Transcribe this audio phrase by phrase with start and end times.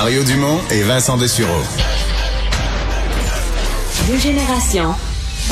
[0.00, 1.60] Mario Dumont et Vincent Dessureau.
[4.08, 4.94] Deux générations,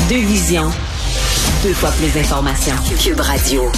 [0.09, 0.71] deux visions,
[1.65, 2.77] deux fois plus d'informations.
[3.03, 3.69] Cube Radio.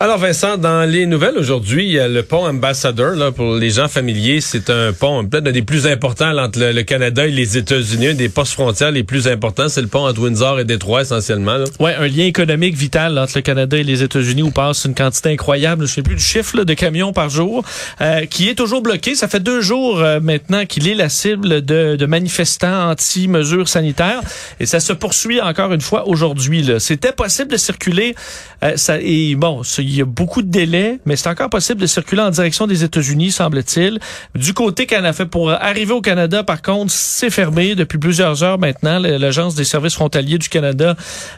[0.00, 3.70] Alors Vincent, dans les nouvelles aujourd'hui, il y a le pont Ambassador là, pour les
[3.70, 4.40] gens familiers.
[4.40, 8.14] C'est un pont peut-être un des plus importants entre le, Canada et les États-Unis, un
[8.14, 9.68] des postes frontières les plus importants.
[9.68, 11.58] C'est le pont entre Windsor et Détroit essentiellement.
[11.58, 11.66] Là.
[11.78, 15.30] Ouais, un lien économique vital entre le Canada et les États-Unis où passe une quantité
[15.30, 17.64] incroyable, je sais plus du chiffre de camions par jour,
[18.00, 19.14] euh, qui est toujours bloqué.
[19.14, 24.22] Ça fait deux jours euh, maintenant qu'il est la cible de, de manifestants anti-mesures sanitaires
[24.58, 26.68] et ça se poursuit encore une fois aujourd'hui.
[26.80, 28.16] C'était possible de circuler.
[28.64, 29.62] Euh, ça, et bon,
[29.96, 33.32] y a beaucoup de délais, mais c'est encore possible de circuler en direction des États-Unis,
[33.32, 33.98] semble-t-il.
[34.34, 38.98] Du côté fait pour arriver au Canada, par contre, c'est fermé depuis plusieurs heures maintenant.
[38.98, 40.96] L'Agence des services frontaliers du Canada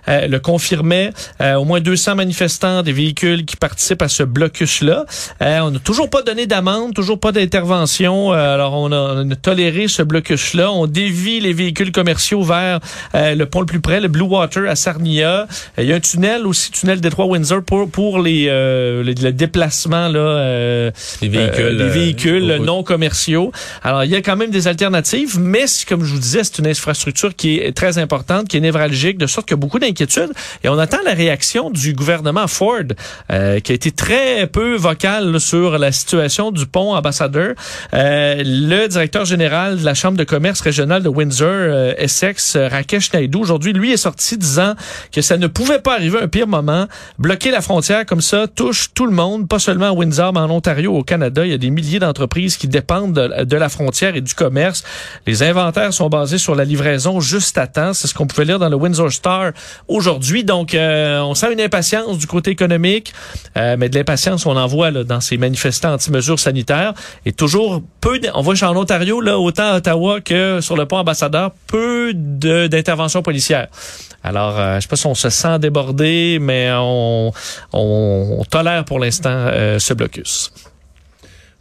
[0.09, 1.12] euh, le confirmait.
[1.41, 5.07] Euh, au moins 200 manifestants, des véhicules qui participent à ce blocus-là.
[5.43, 8.32] Euh, on n'a toujours pas donné d'amende, toujours pas d'intervention.
[8.32, 10.70] alors, on a, on a, toléré ce blocus-là.
[10.70, 12.80] On dévie les véhicules commerciaux vers
[13.15, 15.46] le pont le plus près, le Blue Water à Sarnia.
[15.79, 20.18] Il y a un tunnel aussi, tunnel Détroit-Windsor pour, pour les euh, le, déplacement là,
[20.18, 20.90] euh,
[21.23, 23.52] les véhicules, euh, véhicules non commerciaux.
[23.82, 26.66] Alors il y a quand même des alternatives, mais comme je vous disais, c'est une
[26.66, 30.32] infrastructure qui est très importante, qui est névralgique, de sorte qu'il y a beaucoup d'inquiétudes.
[30.64, 32.84] Et on attend la réaction du gouvernement Ford,
[33.29, 37.54] qui a été très peu vocal sur la situation du pont ambassadeur.
[37.92, 43.73] le directeur général de la Chambre de commerce régionale de Windsor, Essex, Rakesh Naidoo, aujourd'hui,
[43.73, 44.74] lui est sorti disant
[45.12, 46.87] que ça ne pouvait pas arriver à un pire moment,
[47.18, 50.51] bloquer la frontière comme ça touche tout le monde, pas seulement à Windsor, mais en
[50.51, 51.46] Ontario, au Canada.
[51.46, 54.82] Il y a des milliers d'entreprises qui dépendent de, la frontière et du commerce.
[55.27, 57.95] Les inventaires sont basés sur la livraison juste à temps.
[57.95, 59.52] C'est ce qu'on pouvait lire dans le Windsor Star
[59.87, 60.43] aujourd'hui.
[60.43, 63.15] Donc, euh, on sent une impatience du côté économique,
[63.57, 66.94] euh, mais de l'impatience, on en voit là, dans ces manifestants anti-mesures sanitaires.
[67.27, 70.99] Et toujours peu, on voit en Ontario, là, autant à Ottawa que sur le pont
[70.99, 73.69] ambassadeur, peu d'interventions policières.
[74.26, 77.32] Alors, euh, je sais pas si on se sent débordé, mais on,
[77.72, 78.16] on,
[78.50, 80.53] tolère pour l'instant euh, ce blocus.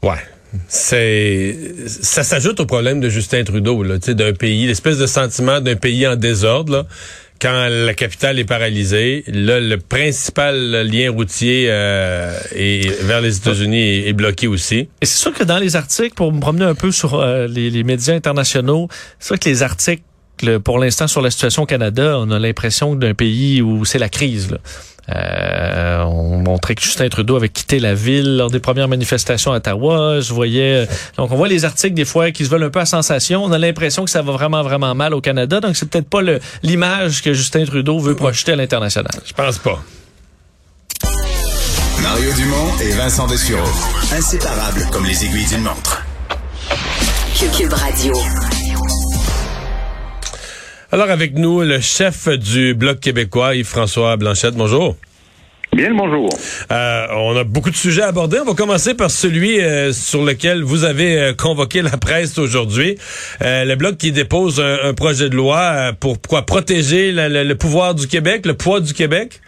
[0.03, 0.23] Ouais.
[0.69, 1.57] C'est
[1.87, 6.07] ça s'ajoute au problème de Justin Trudeau, là, d'un pays, l'espèce de sentiment d'un pays
[6.07, 6.71] en désordre.
[6.71, 6.85] Là
[7.41, 12.37] quand la capitale est paralysée, là, le principal lien routier euh,
[13.01, 14.87] vers les États-Unis est, bloqué aussi.
[15.01, 17.69] Et c'est sûr que dans les articles, pour me promener un peu sur euh, les,
[17.69, 18.87] les, médias internationaux,
[19.19, 20.03] c'est sûr que les articles
[20.63, 24.09] pour l'instant sur la situation au Canada, on a l'impression d'un pays où c'est la
[24.09, 24.51] crise.
[24.51, 24.57] Là.
[25.13, 29.57] Euh, on montrait que Justin Trudeau avait quitté la ville lors des premières manifestations à
[29.57, 30.19] Ottawa.
[30.19, 32.85] Je voyais, donc on voit les articles des fois qui se veulent un peu à
[32.85, 33.43] sensation.
[33.43, 35.59] On a l'impression que ça va vraiment vraiment mal au Canada.
[35.59, 36.21] Donc c'est peut-être pas
[36.63, 39.13] l'image que Justin Trudeau veut projeter à l'international.
[39.25, 39.79] Je pense pas.
[42.01, 43.67] Mario Dumont et Vincent Dessureau,
[44.15, 46.05] inséparables comme les aiguilles d'une montre.
[47.57, 48.13] Cube Radio.
[50.95, 54.55] Alors avec nous, le chef du Bloc québécois, Yves-François Blanchette.
[54.55, 54.95] Bonjour.
[55.73, 56.29] Bien le bonjour.
[56.71, 58.37] Euh, on a beaucoup de sujets à aborder.
[58.39, 62.95] On va commencer par celui euh, sur lequel vous avez euh, convoqué la presse aujourd'hui.
[63.41, 68.45] le Bloc qui dépose un, projet de loi pour quoi protéger le pouvoir du Québec,
[68.45, 69.41] le poids du Québec?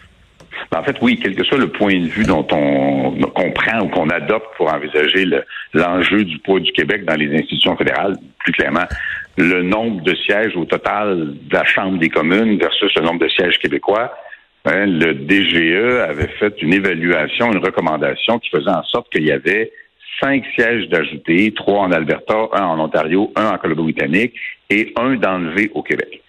[0.70, 3.88] Ben, en fait, oui, quel que soit le point de vue dont on comprend ou
[3.88, 5.24] qu'on adopte pour envisager
[5.72, 8.84] l'enjeu du poids du Québec dans les institutions fédérales, plus clairement,
[9.38, 13.28] le nombre de sièges au total de la Chambre des communes versus le nombre de
[13.28, 14.12] sièges québécois,
[14.64, 19.30] hein, le DGE avait fait une évaluation, une recommandation qui faisait en sorte qu'il y
[19.30, 19.70] avait
[20.20, 24.34] cinq sièges d'ajouter, trois en Alberta, un en Ontario, un en Colombie-Britannique
[24.70, 26.20] et un d'enlever au Québec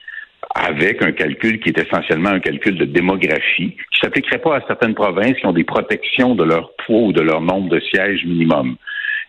[0.56, 4.96] avec un calcul qui est essentiellement un calcul de démographie, qui s'appliquerait pas à certaines
[4.96, 8.76] provinces qui ont des protections de leur poids ou de leur nombre de sièges minimum.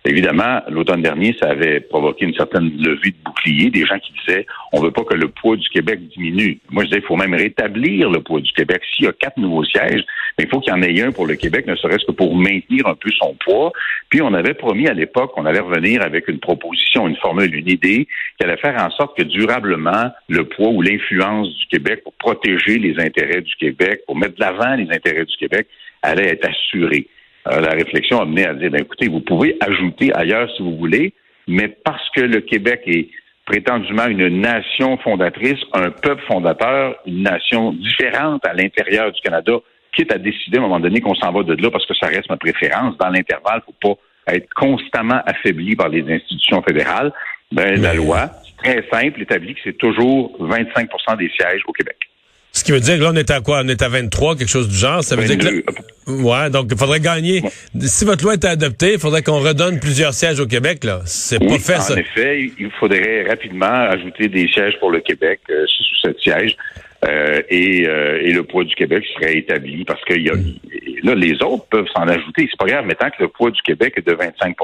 [0.06, 4.47] Évidemment, l'automne dernier, ça avait provoqué une certaine levée de bouclier, des gens qui disaient
[4.72, 6.59] on veut pas que le poids du Québec diminue.
[6.71, 8.81] Moi, je disais il faut même rétablir le poids du Québec.
[8.94, 10.03] S'il y a quatre nouveaux sièges,
[10.38, 12.34] mais il faut qu'il y en ait un pour le Québec, ne serait-ce que pour
[12.34, 13.72] maintenir un peu son poids.
[14.09, 17.69] Puis on avait promis à l'époque qu'on allait revenir avec une proposition, une formule, une
[17.69, 18.08] idée
[18.38, 22.79] qui allait faire en sorte que durablement le poids ou l'influence du Québec pour protéger
[22.79, 25.67] les intérêts du Québec, pour mettre de l'avant les intérêts du Québec,
[26.03, 27.06] allait être assuré.
[27.48, 30.76] Euh, la réflexion a mené à dire, ben, écoutez, vous pouvez ajouter ailleurs si vous
[30.76, 31.14] voulez,
[31.48, 33.08] mais parce que le Québec est
[33.46, 39.54] prétendument une nation fondatrice, un peuple fondateur, une nation différente à l'intérieur du Canada,
[39.92, 42.06] quitte à décider à un moment donné qu'on s'en va de là parce que ça
[42.06, 42.96] reste ma préférence.
[42.98, 43.96] Dans l'intervalle, il ne faut
[44.26, 47.12] pas être constamment affaibli par les institutions fédérales.
[47.50, 48.31] Ben, la loi,
[48.62, 51.96] très simple, établit que c'est toujours 25% des sièges au Québec.
[52.60, 53.62] Ce qui veut dire que là, on est à quoi?
[53.64, 55.02] On est à 23, quelque chose du genre.
[55.02, 57.40] Ça veut dire que ouais, donc il faudrait gagner.
[57.80, 61.00] Si votre loi était adoptée, il faudrait qu'on redonne plusieurs sièges au Québec, là.
[61.06, 61.94] C'est pas fait, ça.
[61.94, 66.20] En effet, il faudrait rapidement ajouter des sièges pour le Québec, euh, six ou sept
[66.20, 66.54] sièges.
[67.08, 70.34] Euh, et, euh, et, le poids du Québec serait établi parce que y a,
[71.02, 72.46] là, les autres peuvent s'en ajouter.
[72.50, 74.54] C'est pas grave, mais tant que le poids du Québec est de 25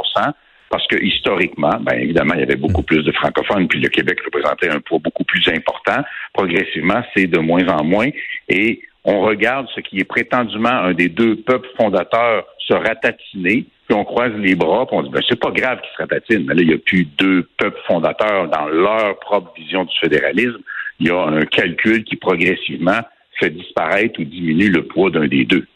[0.71, 4.19] parce que historiquement, ben évidemment, il y avait beaucoup plus de francophones, puis le Québec
[4.25, 6.03] représentait un poids beaucoup plus important.
[6.33, 8.09] Progressivement, c'est de moins en moins.
[8.49, 13.97] Et on regarde ce qui est prétendument un des deux peuples fondateurs se ratatiner, puis
[13.97, 16.55] on croise les bras, puis on dit ben c'est pas grave qu'ils se ratatinent, mais
[16.55, 20.59] là, il n'y a plus deux peuples fondateurs dans leur propre vision du fédéralisme.
[20.99, 23.01] Il y a un calcul qui progressivement
[23.39, 25.67] fait disparaître ou diminue le poids d'un des deux.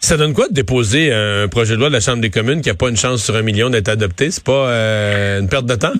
[0.00, 2.68] Ça donne quoi de déposer un projet de loi de la Chambre des communes qui
[2.68, 4.30] n'a pas une chance sur un million d'être adopté?
[4.30, 5.92] C'est pas euh, une perte de temps?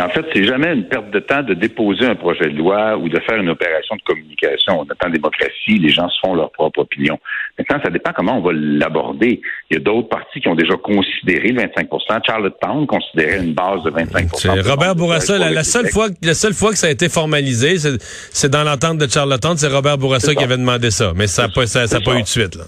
[0.00, 3.08] En fait, c'est jamais une perte de temps de déposer un projet de loi ou
[3.08, 4.80] de faire une opération de communication.
[4.80, 7.18] On est en démocratie, les gens se font leur propre opinion.
[7.58, 9.40] Maintenant, ça dépend comment on va l'aborder.
[9.70, 13.82] Il y a d'autres partis qui ont déjà considéré le 25% Charlottetown considérait une base
[13.84, 15.38] de 25 C'est Robert Bourassa.
[15.38, 17.76] La, seule fois, la seule fois que ça a été formalisé,
[18.30, 21.12] c'est dans l'entente de Charlottetown, c'est Robert Bourassa qui avait demandé ça.
[21.14, 22.54] Mais ça n'a pas, ça, pas eu de suite.
[22.56, 22.64] Là.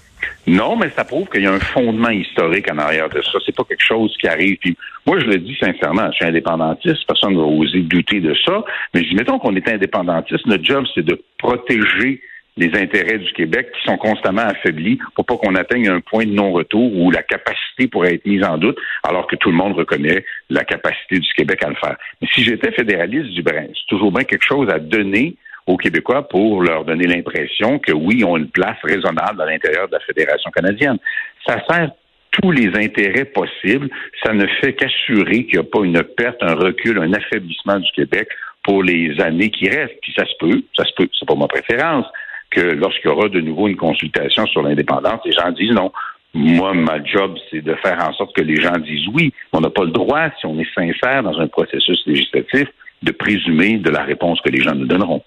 [0.46, 3.38] Non, mais ça prouve qu'il y a un fondement historique en arrière de ça.
[3.44, 4.56] C'est pas quelque chose qui arrive.
[4.58, 4.76] Puis
[5.06, 8.64] moi, je le dis sincèrement, je suis indépendantiste, personne ne va oser douter de ça.
[8.94, 12.20] Mais mettons qu'on est indépendantiste, notre job, c'est de protéger
[12.56, 16.30] les intérêts du Québec qui sont constamment affaiblis pour pas qu'on atteigne un point de
[16.30, 20.24] non-retour où la capacité pourrait être mise en doute, alors que tout le monde reconnaît
[20.50, 21.96] la capacité du Québec à le faire.
[22.20, 26.28] Mais si j'étais fédéraliste du Brin, c'est toujours bien quelque chose à donner aux Québécois
[26.28, 30.00] pour leur donner l'impression que oui, ils ont une place raisonnable à l'intérieur de la
[30.00, 30.98] Fédération canadienne.
[31.46, 31.90] Ça sert
[32.30, 33.88] tous les intérêts possibles.
[34.22, 37.90] Ça ne fait qu'assurer qu'il n'y a pas une perte, un recul, un affaiblissement du
[37.92, 38.28] Québec
[38.62, 39.98] pour les années qui restent.
[40.02, 42.06] Puis ça se peut, ça se peut, c'est pas ma préférence,
[42.50, 45.92] que lorsqu'il y aura de nouveau une consultation sur l'indépendance, les gens disent non.
[46.36, 49.32] Moi, ma job, c'est de faire en sorte que les gens disent oui.
[49.52, 52.66] On n'a pas le droit, si on est sincère dans un processus législatif,
[53.02, 55.22] de présumer de la réponse que les gens nous donneront.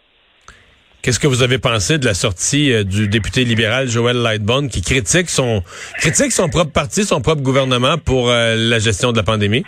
[1.07, 4.81] Qu'est-ce que vous avez pensé de la sortie euh, du député libéral Joël Lightbone qui
[4.81, 5.61] critique son
[5.99, 9.63] critique son propre parti, son propre gouvernement pour euh, la gestion de la pandémie?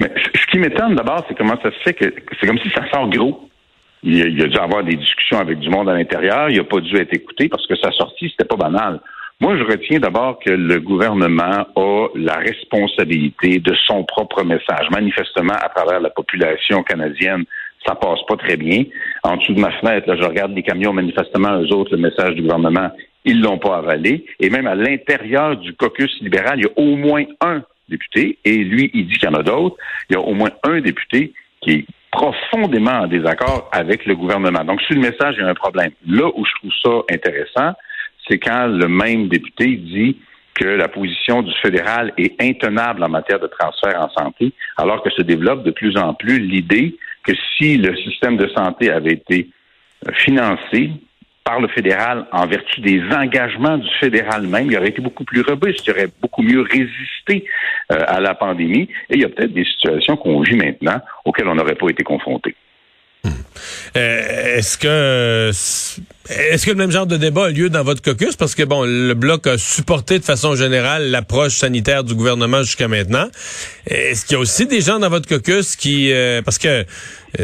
[0.00, 3.08] Ce qui m'étonne d'abord, c'est comment ça se fait que c'est comme si ça sort
[3.08, 3.48] gros.
[4.02, 6.50] Il il a dû avoir des discussions avec du monde à l'intérieur.
[6.50, 8.98] Il n'a pas dû être écouté parce que sa sortie, c'était pas banal.
[9.40, 14.90] Moi, je retiens d'abord que le gouvernement a la responsabilité de son propre message.
[14.90, 17.44] Manifestement, à travers la population canadienne,
[17.86, 18.84] ça passe pas très bien.
[19.22, 22.34] En dessous de ma fenêtre, là, je regarde les camions, manifestement, eux autres, le message
[22.34, 22.90] du gouvernement,
[23.24, 24.24] ils l'ont pas avalé.
[24.40, 28.56] Et même à l'intérieur du caucus libéral, il y a au moins un député, et
[28.56, 29.76] lui, il dit qu'il y en a d'autres,
[30.08, 34.64] il y a au moins un député qui est profondément en désaccord avec le gouvernement.
[34.64, 35.92] Donc, sur le message, il y a un problème.
[36.06, 37.72] Là où je trouve ça intéressant,
[38.28, 40.16] c'est quand le même député dit
[40.54, 45.10] que la position du fédéral est intenable en matière de transfert en santé, alors que
[45.10, 49.48] se développe de plus en plus l'idée que si le système de santé avait été
[50.08, 50.90] euh, financé
[51.44, 55.42] par le fédéral en vertu des engagements du fédéral même, il aurait été beaucoup plus
[55.42, 57.44] robuste, il aurait beaucoup mieux résisté
[57.90, 58.88] euh, à la pandémie.
[59.10, 62.04] Et il y a peut-être des situations qu'on vit maintenant auxquelles on n'aurait pas été
[62.04, 62.54] confronté.
[63.96, 65.50] Euh, est-ce que
[66.28, 68.36] est-ce que le même genre de débat a lieu dans votre caucus?
[68.36, 72.88] Parce que bon, le bloc a supporté de façon générale l'approche sanitaire du gouvernement jusqu'à
[72.88, 73.28] maintenant.
[73.86, 76.84] Est-ce qu'il y a aussi des gens dans votre caucus qui euh, parce que euh,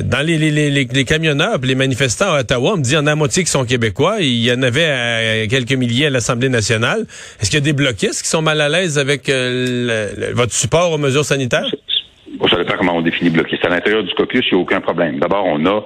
[0.03, 3.51] dans les, les, les, camionneurs les manifestants à Ottawa, on me dit en moitié qui
[3.51, 4.17] sont québécois.
[4.21, 7.07] Il y en avait quelques milliers à l'Assemblée nationale.
[7.41, 10.99] Est-ce qu'il y a des bloquistes qui sont mal à l'aise avec votre support aux
[10.99, 11.71] mesures sanitaires?
[12.47, 13.65] Sais pas comment on définit bloquiste.
[13.65, 15.19] À l'intérieur du caucus, il n'y a aucun problème.
[15.19, 15.83] D'abord, on a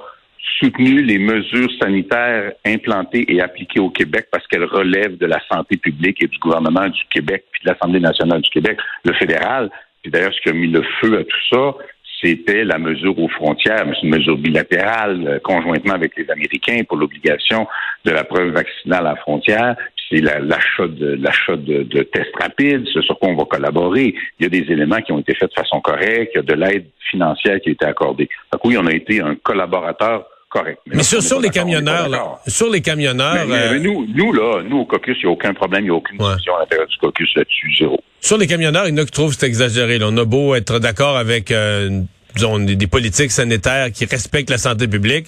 [0.59, 5.77] soutenu les mesures sanitaires implantées et appliquées au Québec parce qu'elles relèvent de la santé
[5.77, 9.69] publique et du gouvernement du Québec, puis de l'Assemblée nationale du Québec, le fédéral.
[10.01, 11.75] Puis d'ailleurs, ce qui a mis le feu à tout ça,
[12.23, 16.81] c'était la mesure aux frontières, mais c'est une mesure bilatérale, euh, conjointement avec les Américains
[16.87, 17.67] pour l'obligation
[18.05, 19.75] de la preuve vaccinale à la frontière.
[20.09, 24.13] C'est l'achat de l'achat de, tests rapides, c'est sur quoi on va collaborer.
[24.39, 26.43] Il y a des éléments qui ont été faits de façon correcte, il y a
[26.43, 28.29] de l'aide financière qui a été accordée.
[28.51, 30.79] Donc oui, on a été un collaborateur correct.
[30.85, 35.17] Mais, sur, les camionneurs, là, sur les camionneurs, mais, nous, nous là, nous au caucus,
[35.21, 37.75] il n'y a aucun problème, il n'y a aucune discussion à l'intérieur du caucus là-dessus,
[37.79, 37.99] zéro.
[38.21, 39.99] Sur les camionneurs, il y en a qui trouvent que c'est exagéré.
[40.01, 42.01] On a beau être d'accord avec euh,
[42.35, 45.27] disons, des, politiques sanitaires qui respectent la santé publique,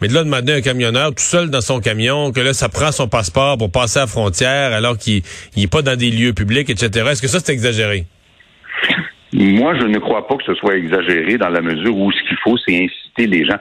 [0.00, 2.68] mais de là demander à un camionneur tout seul dans son camion que là ça
[2.68, 5.22] prend son passeport pour passer à la frontière alors qu'il
[5.56, 7.06] n'est pas dans des lieux publics, etc.
[7.10, 8.06] Est-ce que ça c'est exagéré?
[9.32, 12.38] Moi, je ne crois pas que ce soit exagéré dans la mesure où ce qu'il
[12.38, 13.58] faut, c'est inciter les gens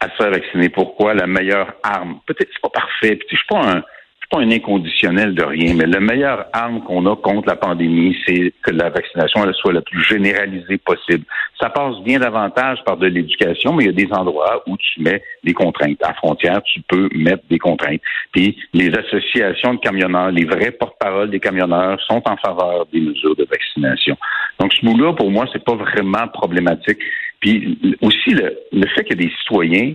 [0.00, 0.68] à se faire vacciner.
[0.68, 1.14] Pourquoi?
[1.14, 2.20] La meilleure arme.
[2.26, 3.18] Peut-être que c'est pas parfait.
[3.30, 3.82] Je suis pas un
[4.30, 8.52] pas un inconditionnel de rien, mais la meilleure arme qu'on a contre la pandémie, c'est
[8.62, 11.24] que la vaccination elle soit la plus généralisée possible.
[11.60, 15.02] Ça passe bien davantage par de l'éducation, mais il y a des endroits où tu
[15.02, 15.98] mets des contraintes.
[16.02, 18.00] À frontière, tu peux mettre des contraintes.
[18.32, 23.34] Puis les associations de camionneurs, les vrais porte-parole des camionneurs sont en faveur des mesures
[23.34, 24.16] de vaccination.
[24.60, 26.98] Donc ce mot-là, pour moi, c'est pas vraiment problématique.
[27.40, 29.94] Puis aussi le, le fait que des citoyens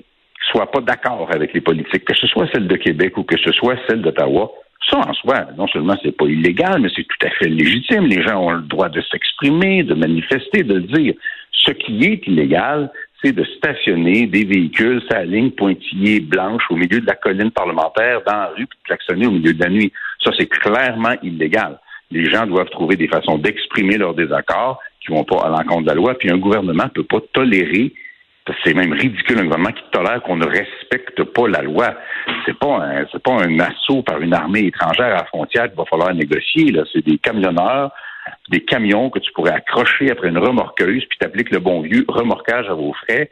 [0.51, 3.51] soient pas d'accord avec les politiques, que ce soit celle de Québec ou que ce
[3.51, 4.51] soit celle d'Ottawa,
[4.89, 8.05] ça, en soi, non seulement c'est pas illégal, mais c'est tout à fait légitime.
[8.05, 11.15] Les gens ont le droit de s'exprimer, de manifester, de dire.
[11.51, 12.91] Ce qui est illégal,
[13.23, 18.21] c'est de stationner des véhicules la ligne pointillée blanche au milieu de la colline parlementaire
[18.27, 19.91] dans la rue puis de klaxonner au milieu de la nuit.
[20.23, 21.79] Ça, c'est clairement illégal.
[22.11, 25.87] Les gens doivent trouver des façons d'exprimer leur désaccord qui vont pas à l'encontre de
[25.87, 27.93] la loi, puis un gouvernement peut pas tolérer
[28.63, 31.95] c'est même ridicule un gouvernement qui tolère qu'on ne respecte pas la loi.
[32.45, 35.85] C'est pas un, pas un assaut par une armée étrangère à la frontière qu'il va
[35.85, 36.71] falloir négocier.
[36.71, 37.91] Là, c'est des camionneurs,
[38.49, 42.69] des camions que tu pourrais accrocher après une remorqueuse, puis t'appliques le bon vieux remorquage
[42.69, 43.29] à vos frais,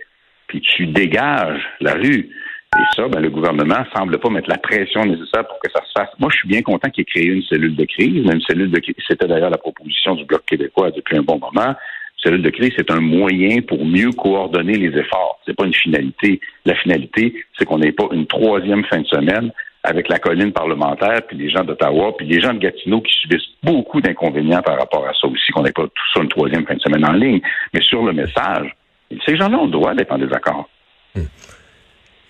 [0.48, 2.29] puis tu dégages la rue.
[2.75, 5.91] Et ça, ben, le gouvernement semble pas mettre la pression nécessaire pour que ça se
[5.96, 6.10] fasse.
[6.17, 8.79] Moi, je suis bien content qu'il ait créé une cellule de crise, même cellule de
[8.79, 8.96] crise.
[9.08, 11.75] C'était d'ailleurs la proposition du Bloc québécois depuis un bon moment
[12.24, 15.39] cellule de crise, c'est un moyen pour mieux coordonner les efforts.
[15.46, 16.39] C'est pas une finalité.
[16.65, 19.51] La finalité, c'est qu'on n'ait pas une troisième fin de semaine
[19.84, 23.50] avec la colline parlementaire, puis les gens d'Ottawa, puis les gens de Gatineau qui subissent
[23.62, 26.75] beaucoup d'inconvénients par rapport à ça aussi, qu'on n'ait pas tout ça une troisième fin
[26.75, 27.42] de semaine en ligne.
[27.74, 28.74] Mais sur le message,
[29.25, 30.70] ces gens-là ont le droit d'être en désaccord.
[31.15, 31.24] Hmm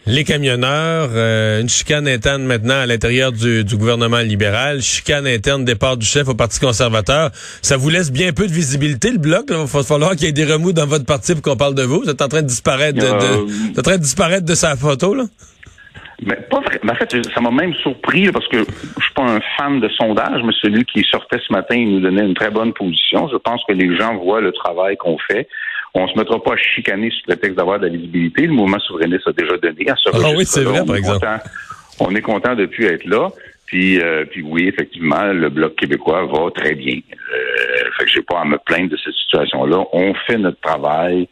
[0.06, 5.98] les camionneurs, euh, une chicane interne maintenant à l'intérieur du, gouvernement libéral, chicane interne départ
[5.98, 7.30] du chef au Parti conservateur.
[7.62, 9.46] Ça vous laisse bien peu de visibilité, le bloc.
[9.50, 11.84] Il va falloir qu'il y ait des remous dans votre parti pour qu'on parle de
[11.84, 12.02] vous.
[12.02, 15.14] Vous êtes en train de disparaître de, euh, en train de disparaître de sa photo,
[15.14, 15.24] là?
[16.26, 16.80] Mais pas vrai.
[16.88, 20.42] en fait, ça m'a même surpris parce que je suis pas un fan de sondage,
[20.44, 23.28] mais celui qui sortait ce matin, il nous donnait une très bonne position.
[23.30, 25.48] Je pense que les gens voient le travail qu'on fait.
[25.96, 28.48] On se mettra pas à chicaner sous prétexte d'avoir de la visibilité.
[28.48, 31.28] Le mouvement souverainiste a déjà donné à ce Ah oui, c'est vrai, par exemple.
[32.00, 33.30] on est content de plus être là.
[33.68, 36.96] Puis, euh, puis oui, effectivement, le Bloc québécois va très bien.
[36.96, 39.84] Euh, fait que j'ai pas à me plaindre de cette situation-là.
[39.94, 41.28] On fait notre travail.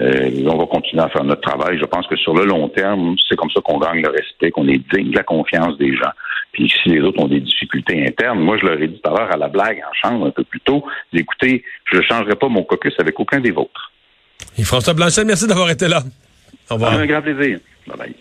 [0.00, 1.78] Euh, on va continuer à faire notre travail.
[1.78, 4.68] Je pense que sur le long terme, c'est comme ça qu'on gagne le respect, qu'on
[4.68, 6.12] est digne de la confiance des gens.
[6.52, 9.14] Puis si les autres ont des difficultés internes, moi je leur ai dit tout à
[9.14, 12.48] l'heure à la blague en chambre un peu plus tôt, écoutez, je ne changerai pas
[12.48, 13.92] mon caucus avec aucun des vôtres.
[14.58, 16.02] Et François Blanchet, merci d'avoir été là.
[16.70, 16.92] Au revoir.
[16.92, 17.58] Un grand plaisir.
[17.86, 18.14] Bye bye.